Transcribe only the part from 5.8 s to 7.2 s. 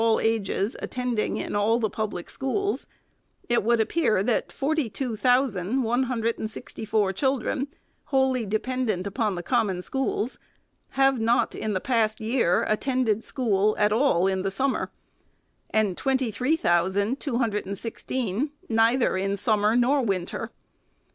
one hundred and sixty four